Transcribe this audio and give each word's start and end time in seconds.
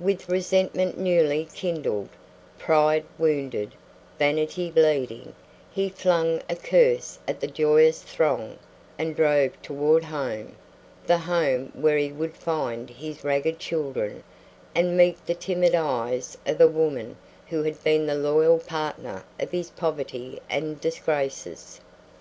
With 0.00 0.28
resentment 0.28 0.98
newly 0.98 1.44
kindled, 1.54 2.08
pride 2.58 3.04
wounded, 3.16 3.76
vanity 4.18 4.72
bleeding, 4.72 5.36
he 5.70 5.88
flung 5.88 6.42
a 6.50 6.56
curse 6.56 7.16
at 7.28 7.38
the 7.38 7.46
joyous 7.46 8.02
throng 8.02 8.58
and 8.98 9.14
drove 9.14 9.52
toward 9.62 10.06
home, 10.06 10.56
the 11.06 11.18
home 11.18 11.70
where 11.76 11.96
he 11.96 12.10
would 12.10 12.34
find 12.36 12.90
his 12.90 13.22
ragged 13.22 13.60
children 13.60 14.24
and 14.74 14.96
meet 14.96 15.24
the 15.24 15.34
timid 15.36 15.76
eyes 15.76 16.36
of 16.44 16.60
a 16.60 16.66
woman 16.66 17.16
who 17.46 17.62
had 17.62 17.80
been 17.84 18.04
the 18.06 18.16
loyal 18.16 18.58
partner 18.58 19.22
of 19.38 19.52
his 19.52 19.70
poverty 19.70 20.40
and 20.50 20.80
disgraces. 20.80 21.78